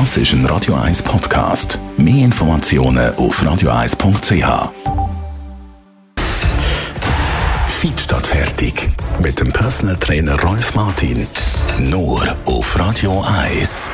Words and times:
Das 0.00 0.16
ist 0.16 0.32
ein 0.32 0.44
Radio 0.46 0.74
1 0.74 1.04
Podcast. 1.04 1.78
Mehr 1.96 2.24
Informationen 2.24 3.14
auf 3.14 3.40
radio1.ch. 3.40 4.72
Feed 7.68 8.00
statt 8.00 8.26
fertig. 8.26 8.90
Mit 9.20 9.38
dem 9.38 9.52
Personal 9.52 9.94
Trainer 9.94 10.36
Rolf 10.40 10.74
Martin. 10.74 11.28
Nur 11.78 12.26
auf 12.44 12.76
Radio 12.76 13.24
1. 13.46 13.88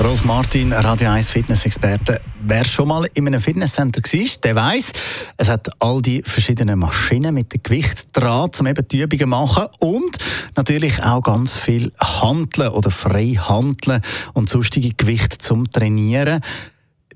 Rolf 0.00 0.24
Martin, 0.24 0.72
Radio 0.72 1.10
1 1.10 1.28
Fitness-Experte. 1.28 2.20
Wer 2.42 2.64
schon 2.64 2.86
mal 2.86 3.08
in 3.14 3.26
einem 3.26 3.40
Fitnesscenter 3.40 4.00
war, 4.00 4.40
der 4.44 4.54
weiß, 4.54 4.92
es 5.36 5.48
hat 5.48 5.70
all 5.80 6.00
die 6.00 6.22
verschiedenen 6.22 6.78
Maschinen 6.78 7.34
mit 7.34 7.52
dem 7.52 7.64
Gewicht 7.64 8.04
dran, 8.12 8.48
um 8.60 8.66
eben 8.68 8.86
die 8.86 9.00
Übungen 9.00 9.28
machen 9.28 9.66
und 9.80 10.16
natürlich 10.54 11.02
auch 11.02 11.20
ganz 11.22 11.56
viel 11.58 11.90
Handeln 11.98 12.68
oder 12.68 12.92
frei 12.92 13.34
Handeln 13.40 14.00
und 14.34 14.48
sonstige 14.48 14.94
Gewichte 14.94 15.38
zum 15.38 15.68
Trainieren. 15.68 16.42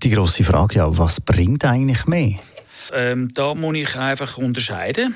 Die 0.02 0.10
grosse 0.10 0.43
Frage 0.43 0.79
ja, 0.79 0.99
was 0.99 1.21
bringt 1.21 1.65
eigentlich 1.65 2.09
mehr? 2.09 2.41
Ähm, 2.93 3.33
da 3.33 3.55
muss 3.55 3.77
ich 3.77 3.96
einfach 3.96 4.38
unterscheiden. 4.38 5.15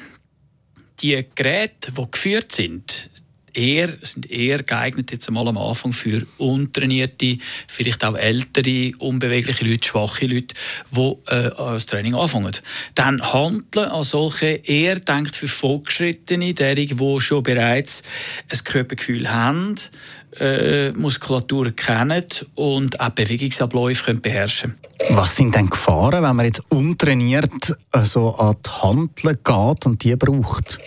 Die 1.00 1.26
Geräte, 1.34 1.90
die 1.90 2.10
geführt 2.12 2.52
sind, 2.52 3.10
eher, 3.56 3.88
sind 4.02 4.30
eher 4.30 4.62
geeignet 4.62 5.10
jetzt 5.10 5.28
einmal 5.28 5.48
am 5.48 5.58
Anfang 5.58 5.92
für 5.92 6.26
untrainierte, 6.38 7.38
vielleicht 7.66 8.04
auch 8.04 8.16
ältere, 8.16 8.92
unbewegliche 8.98 9.64
Leute, 9.64 9.88
schwache 9.88 10.26
Leute, 10.26 10.54
die 10.90 11.16
äh, 11.26 11.50
das 11.56 11.86
Training 11.86 12.14
anfangen. 12.14 12.52
Dann 12.94 13.22
Handeln 13.32 13.88
als 13.88 14.10
solche 14.10 14.60
eher 14.64 15.00
denkt 15.00 15.34
für 15.34 15.48
Fortgeschrittene, 15.48 16.54
derige, 16.54 16.96
die 16.96 17.20
schon 17.20 17.42
bereits 17.42 18.02
ein 18.50 18.58
Körpergefühl 18.64 19.30
haben, 19.30 19.74
äh, 20.38 20.92
Muskulatur 20.92 21.70
kennen 21.72 22.24
und 22.54 23.00
auch 23.00 23.10
Bewegungsabläufe 23.10 24.04
können 24.04 24.20
beherrschen 24.20 24.78
Was 25.10 25.36
sind 25.36 25.54
denn 25.54 25.70
Gefahren, 25.70 26.22
wenn 26.22 26.36
man 26.36 26.46
jetzt 26.46 26.62
untrainiert 26.70 27.74
äh, 27.92 28.04
so 28.04 28.34
an 28.34 28.56
die 28.64 28.70
Handeln 28.70 29.38
geht 29.42 29.86
und 29.86 30.04
die 30.04 30.16
braucht? 30.16 30.78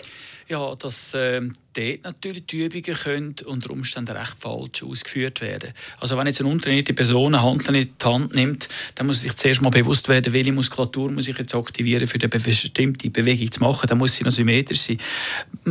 Ja, 0.48 0.74
dass 0.74 1.14
äh, 1.14 1.42
dort 1.72 2.04
natürlich 2.04 2.46
die 2.46 2.64
Übungen 2.64 2.96
können 2.96 3.34
unter 3.46 3.70
Umständen 3.70 4.16
recht 4.16 4.36
falsch 4.38 4.82
ausgeführt 4.82 5.40
werden. 5.40 5.72
Also 5.98 6.16
wenn 6.16 6.26
jetzt 6.26 6.40
eine 6.40 6.50
untrainierte 6.50 6.94
Person 6.94 7.34
eine 7.34 7.42
Handel 7.42 7.76
in 7.76 7.88
die 8.00 8.04
Hand 8.04 8.34
nimmt, 8.34 8.68
dann 8.94 9.06
muss 9.06 9.20
sich 9.20 9.34
zuerst 9.36 9.62
mal 9.62 9.70
bewusst 9.70 10.08
werden, 10.08 10.32
welche 10.32 10.52
Muskulatur 10.52 11.10
muss 11.10 11.28
ich 11.28 11.38
jetzt 11.38 11.54
aktivieren, 11.54 12.06
für 12.06 12.18
eine 12.20 12.28
bestimmte 12.28 13.10
Bewegung 13.10 13.50
zu 13.52 13.60
machen. 13.60 13.86
Dann 13.86 13.98
muss 13.98 14.16
sie 14.16 14.24
noch 14.24 14.32
symmetrisch 14.32 14.80
sein. 14.80 14.98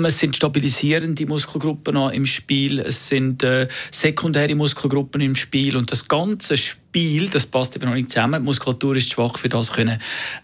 Es 0.03 0.19
sind 0.19 0.35
stabilisierende 0.35 1.25
Muskelgruppen 1.25 1.95
im 2.11 2.25
Spiel, 2.25 2.79
es 2.79 3.07
sind 3.07 3.43
äh, 3.43 3.67
sekundäre 3.91 4.55
Muskelgruppen 4.55 5.21
im 5.21 5.35
Spiel 5.35 5.75
und 5.75 5.91
das 5.91 6.07
ganze 6.07 6.57
Spiel, 6.57 7.29
das 7.29 7.45
passt 7.45 7.75
eben 7.75 7.85
noch 7.85 7.95
nicht 7.95 8.11
zusammen. 8.11 8.41
Die 8.41 8.45
Muskulatur 8.45 8.95
ist 8.95 9.11
schwach 9.11 9.37
für 9.37 9.49
das 9.49 9.73
können, 9.73 9.99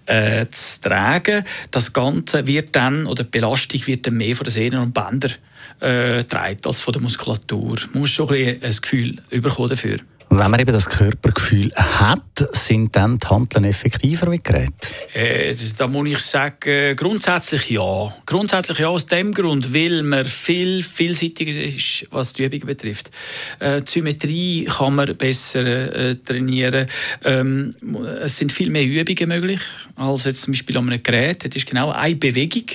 äh, 0.05 0.45
zu 0.51 0.81
tragen. 0.81 1.43
Das 1.71 1.93
Ganze 1.93 2.45
wird 2.45 2.75
dann, 2.75 3.05
oder 3.05 3.23
die 3.23 3.29
Belastung 3.29 3.85
wird 3.87 4.05
dann 4.05 4.15
mehr 4.15 4.35
von 4.35 4.45
den 4.45 4.51
Sehnen 4.51 4.79
und 4.79 4.93
Bändern 4.93 5.33
äh, 5.80 6.23
trägt 6.23 6.67
als 6.67 6.81
von 6.81 6.94
der 6.94 7.02
Muskulatur. 7.02 7.77
Man 7.91 8.02
muss 8.02 8.11
schon 8.11 8.30
ein, 8.30 8.61
ein 8.61 8.75
Gefühl 8.81 9.17
bekommen 9.30 9.69
dafür. 9.69 9.97
Und 9.99 10.14
wenn 10.38 10.52
man 10.52 10.59
eben 10.59 10.73
das 10.73 10.89
Körpergefühl 10.89 11.72
hat, 11.75 12.22
sind 12.52 12.95
dann 12.95 13.19
die 13.19 13.28
Handeln 13.28 13.64
effektiver 13.64 14.28
mit 14.28 14.44
Geräten? 14.44 14.73
Äh, 15.14 15.55
da 15.78 15.88
muss 15.88 16.08
ich 16.08 16.19
sagen, 16.19 16.95
grundsätzlich 16.95 17.69
ja. 17.69 18.14
Grundsätzlich 18.25 18.80
ja, 18.80 18.88
aus 18.88 19.06
dem 19.06 19.33
Grund, 19.33 19.73
weil 19.73 20.03
man 20.03 20.25
viel 20.25 20.83
vielseitiger 20.83 21.61
ist, 21.61 22.08
was 22.11 22.33
die 22.33 22.44
Übungen 22.44 22.66
betrifft. 22.66 23.11
Äh, 23.59 23.81
die 23.81 23.91
Symmetrie 23.91 24.66
kann 24.66 24.95
man 24.95 25.16
besser 25.16 25.66
äh, 25.66 26.16
trainieren. 26.16 26.88
Ähm, 27.23 27.75
es 28.22 28.38
sind 28.38 28.52
viel 28.52 28.69
mehr 28.69 28.83
Übungen 28.83 29.30
möglich, 29.30 29.61
als 29.95 30.25
jetzt 30.25 30.44
zum 30.44 30.53
Beispiel 30.53 30.78
an 30.78 30.89
einem 30.89 31.03
Gerät. 31.03 31.45
Das 31.45 31.56
ist 31.56 31.67
genau 31.67 31.91
eine 31.91 32.16
Bewegung 32.16 32.66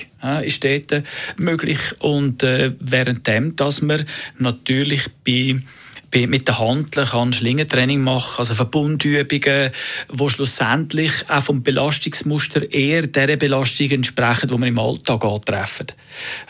ist 0.43 0.63
dort 0.63 1.03
möglich. 1.37 1.79
Und 1.99 2.43
äh, 2.43 2.73
währenddem, 2.79 3.55
dass 3.55 3.81
man 3.81 4.05
natürlich 4.37 5.07
bei 5.25 5.61
mit 6.13 6.47
den 6.47 6.59
Handeln 6.59 7.07
kann 7.07 7.33
Schlingentraining 7.33 8.01
machen, 8.01 8.39
also 8.39 8.53
Verbundübungen, 8.53 9.71
die 10.11 10.29
schlussendlich 10.29 11.29
auch 11.29 11.43
vom 11.43 11.63
Belastungsmuster 11.63 12.71
eher 12.71 13.07
der 13.07 13.37
Belastung 13.37 13.91
entsprechen, 13.91 14.49
die 14.49 14.57
man 14.57 14.69
im 14.69 14.79
Alltag 14.79 15.23
antreffen. 15.23 15.87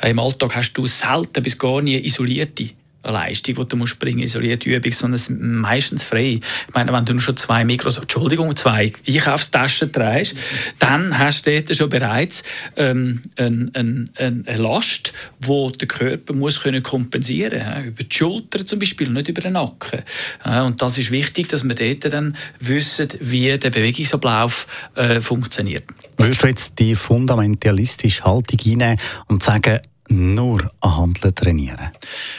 Im 0.03 0.19
Alltag 0.19 0.55
hast 0.55 0.73
du 0.73 0.85
selten 0.87 1.43
bis 1.43 1.57
gar 1.57 1.81
nie 1.81 2.03
isolierte 2.05 2.71
Leistung, 3.03 3.55
die 3.55 3.67
du 3.67 3.75
musst 3.75 3.99
bringen, 3.99 4.19
isolierte 4.19 4.69
Übung, 4.69 4.91
sondern 4.91 5.15
es 5.15 5.29
ist 5.29 5.39
meistens 5.39 6.03
frei. 6.03 6.39
Ich 6.67 6.73
meine, 6.73 6.93
wenn 6.93 7.05
du 7.05 7.13
nur 7.13 7.21
schon 7.21 7.37
zwei 7.37 7.65
Mikros, 7.65 7.97
Entschuldigung, 7.97 8.55
zwei 8.55 8.91
Einkaufstaschen 9.07 9.91
trägst, 9.91 10.35
dann 10.79 11.17
hast 11.17 11.47
du 11.47 11.61
dort 11.61 11.75
schon 11.75 11.89
bereits 11.89 12.43
ähm, 12.75 13.21
eine, 13.37 13.71
eine, 13.73 14.09
eine 14.17 14.57
Last, 14.57 15.13
die 15.39 15.71
der 15.77 15.87
Körper 15.87 16.33
muss 16.33 16.59
können 16.61 16.83
kompensieren 16.83 17.59
muss. 17.59 17.87
Über 17.87 18.03
die 18.03 18.15
Schulter 18.15 18.65
zum 18.65 18.79
Beispiel, 18.79 19.09
nicht 19.09 19.27
über 19.29 19.41
den 19.41 19.53
Nacken. 19.53 20.03
Und 20.45 20.81
das 20.81 20.97
ist 20.97 21.11
wichtig, 21.11 21.49
dass 21.49 21.63
wir 21.63 21.75
dort 21.75 22.11
dann 22.13 22.35
wissen, 22.59 23.07
wie 23.19 23.57
der 23.57 23.69
Bewegungsablauf 23.69 24.67
äh, 24.95 25.21
funktioniert. 25.21 25.83
Würdest 26.17 26.43
du 26.43 26.47
jetzt 26.47 26.79
die 26.79 26.95
fundamentalistische 26.95 28.23
Haltung 28.23 28.59
einnehmen 28.65 28.97
und 29.27 29.41
sagen, 29.41 29.79
nur 30.09 30.71
an 30.81 30.97
Handeln 30.97 31.35
trainieren? 31.35 31.91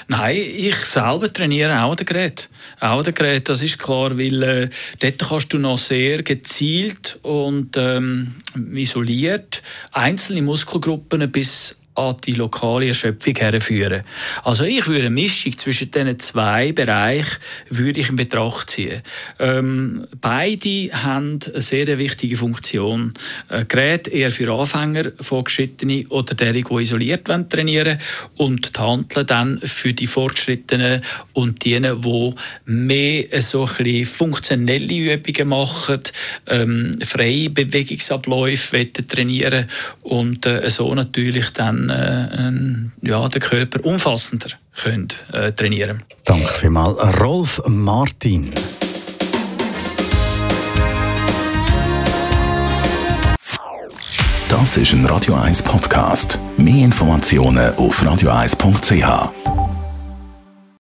Nein, 0.08 0.36
ich 0.36 0.76
selber 0.76 1.32
trainiere 1.32 1.82
auch 1.82 1.96
an 1.96 2.04
Gerät. 2.04 2.48
Auch 2.80 3.04
an 3.04 3.14
Gerät, 3.14 3.48
das 3.48 3.62
ist 3.62 3.78
klar, 3.78 4.16
weil 4.18 4.42
äh, 4.42 4.68
dort 5.00 5.18
kannst 5.28 5.52
du 5.52 5.58
noch 5.58 5.78
sehr 5.78 6.22
gezielt 6.22 7.18
und 7.22 7.76
ähm, 7.76 8.34
isoliert 8.74 9.62
einzelne 9.92 10.42
Muskelgruppen 10.42 11.30
bis 11.30 11.76
an 11.94 12.16
die 12.24 12.32
lokale 12.32 12.88
Erschöpfung 12.88 13.34
herführen. 13.36 14.02
Also 14.44 14.64
ich 14.64 14.86
würde 14.86 15.00
eine 15.00 15.10
Mischung 15.10 15.56
zwischen 15.58 15.90
diesen 15.90 16.18
zwei 16.18 16.72
Bereichen 16.72 17.36
würde 17.68 18.00
ich 18.00 18.08
in 18.08 18.16
Betracht 18.16 18.70
ziehen. 18.70 19.02
Ähm, 19.38 20.06
beide 20.20 20.90
haben 20.92 21.38
eine 21.44 21.60
sehr 21.60 21.98
wichtige 21.98 22.36
Funktion. 22.36 23.12
Ein 23.48 23.68
Gerät 23.68 24.08
eher 24.08 24.30
für 24.30 24.52
Anfänger, 24.52 25.12
Fortgeschrittene 25.20 26.06
oder 26.08 26.34
derige, 26.34 26.76
die 26.76 26.82
isoliert 26.82 27.28
wollen, 27.28 27.48
trainieren 27.48 27.98
und 28.36 28.76
die 28.76 28.80
Handeln 28.80 29.26
dann 29.26 29.60
für 29.60 29.92
die 29.92 30.06
Fortgeschrittenen 30.06 31.02
und 31.34 31.64
diejenigen, 31.64 32.00
die 32.00 32.34
mehr 32.64 33.24
so 33.40 33.68
ein 33.78 34.04
funktionelle 34.04 35.14
Übungen 35.14 35.48
machen, 35.48 36.02
ähm, 36.46 36.92
freie 37.02 37.50
Bewegungsabläufe 37.50 38.92
trainieren 38.92 39.68
und 40.02 40.46
äh, 40.46 40.68
so 40.70 40.94
natürlich 40.94 41.50
dann 41.50 41.81
dann 41.88 42.92
äh, 43.02 43.08
ja, 43.08 43.28
den 43.28 43.40
Körper 43.40 43.84
umfassender 43.84 44.48
können, 44.76 45.08
äh, 45.32 45.52
trainieren 45.52 46.02
Danke 46.24 46.52
vielmals. 46.54 46.98
Rolf 47.20 47.62
Martin. 47.66 48.52
Das 54.48 54.76
ist 54.76 54.92
ein 54.92 55.06
Radio 55.06 55.34
1 55.34 55.62
Podcast. 55.62 56.38
Mehr 56.58 56.84
Informationen 56.84 57.74
auf 57.76 58.02
radio1.ch. 58.02 59.61